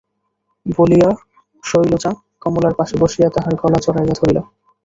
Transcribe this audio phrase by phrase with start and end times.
[0.65, 1.09] বলিয়া
[1.63, 2.11] শৈলজা
[2.41, 4.37] কমলার পাশে বসিয়া তাহার গলা জড়াইয়া ধরিল।